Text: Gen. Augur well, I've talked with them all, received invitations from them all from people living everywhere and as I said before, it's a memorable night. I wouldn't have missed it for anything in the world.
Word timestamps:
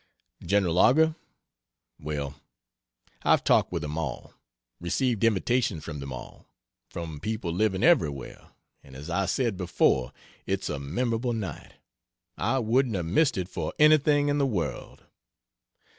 Gen. 0.43 0.65
Augur 0.65 1.15
well, 1.99 2.33
I've 3.21 3.43
talked 3.43 3.71
with 3.71 3.83
them 3.83 3.99
all, 3.99 4.33
received 4.79 5.23
invitations 5.23 5.83
from 5.83 5.99
them 5.99 6.11
all 6.11 6.47
from 6.89 7.19
people 7.19 7.53
living 7.53 7.83
everywhere 7.83 8.47
and 8.83 8.95
as 8.95 9.11
I 9.11 9.27
said 9.27 9.57
before, 9.57 10.11
it's 10.47 10.69
a 10.71 10.79
memorable 10.79 11.33
night. 11.33 11.73
I 12.35 12.57
wouldn't 12.57 12.95
have 12.95 13.05
missed 13.05 13.37
it 13.37 13.47
for 13.47 13.75
anything 13.77 14.27
in 14.29 14.39
the 14.39 14.47
world. 14.47 15.03